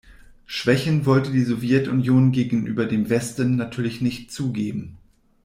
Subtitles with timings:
[0.47, 4.97] Schwächen wollte die Sowjetunion gegenüber dem Westen natürlich nicht zugeben.